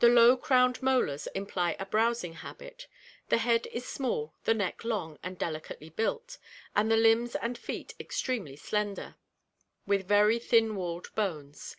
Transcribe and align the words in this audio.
The 0.00 0.08
low 0.10 0.36
crowned 0.36 0.82
molars 0.82 1.26
imply 1.28 1.74
a 1.78 1.86
browsing 1.86 2.34
habit. 2.34 2.86
The 3.30 3.38
head 3.38 3.66
is 3.68 3.88
small, 3.88 4.34
the 4.44 4.52
neck 4.52 4.84
long 4.84 5.18
and 5.22 5.38
delicately 5.38 5.88
built, 5.88 6.36
and 6.76 6.90
the 6.92 6.98
limbs 6.98 7.34
and 7.34 7.56
feet 7.56 7.94
extremely 7.98 8.56
slender, 8.56 9.14
with 9.86 10.06
very 10.06 10.38
thin 10.38 10.76
walled 10.76 11.14
bones. 11.14 11.76